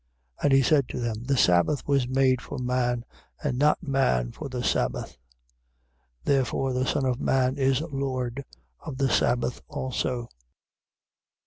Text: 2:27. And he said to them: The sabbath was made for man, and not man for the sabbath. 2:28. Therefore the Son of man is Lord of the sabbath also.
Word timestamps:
2:27. 0.39 0.43
And 0.45 0.53
he 0.53 0.61
said 0.63 0.89
to 0.89 0.99
them: 0.99 1.23
The 1.25 1.37
sabbath 1.37 1.87
was 1.87 2.07
made 2.07 2.41
for 2.41 2.57
man, 2.57 3.05
and 3.43 3.55
not 3.59 3.83
man 3.83 4.31
for 4.31 4.49
the 4.49 4.63
sabbath. 4.63 5.11
2:28. 5.11 5.17
Therefore 6.23 6.73
the 6.73 6.87
Son 6.87 7.05
of 7.05 7.21
man 7.21 7.55
is 7.59 7.81
Lord 7.81 8.43
of 8.79 8.97
the 8.97 9.09
sabbath 9.11 9.61
also. 9.67 10.27